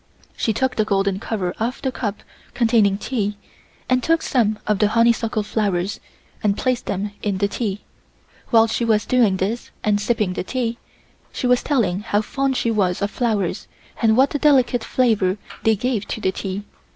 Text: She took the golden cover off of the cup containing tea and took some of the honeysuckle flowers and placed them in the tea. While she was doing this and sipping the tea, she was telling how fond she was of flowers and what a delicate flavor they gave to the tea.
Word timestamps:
She 0.35 0.51
took 0.51 0.77
the 0.77 0.83
golden 0.83 1.19
cover 1.19 1.53
off 1.59 1.75
of 1.75 1.81
the 1.83 1.91
cup 1.91 2.23
containing 2.55 2.97
tea 2.97 3.37
and 3.87 4.01
took 4.01 4.23
some 4.23 4.57
of 4.65 4.79
the 4.79 4.87
honeysuckle 4.87 5.43
flowers 5.43 5.99
and 6.41 6.57
placed 6.57 6.87
them 6.87 7.11
in 7.21 7.37
the 7.37 7.47
tea. 7.47 7.81
While 8.49 8.65
she 8.65 8.83
was 8.83 9.05
doing 9.05 9.37
this 9.37 9.69
and 9.83 10.01
sipping 10.01 10.33
the 10.33 10.43
tea, 10.43 10.79
she 11.31 11.45
was 11.45 11.61
telling 11.61 11.99
how 11.99 12.21
fond 12.23 12.57
she 12.57 12.71
was 12.71 12.99
of 13.03 13.11
flowers 13.11 13.67
and 14.01 14.17
what 14.17 14.33
a 14.33 14.39
delicate 14.39 14.83
flavor 14.83 15.37
they 15.61 15.75
gave 15.75 16.07
to 16.07 16.19
the 16.19 16.31
tea. 16.31 16.63